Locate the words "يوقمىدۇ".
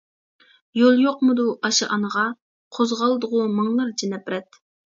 1.01-1.45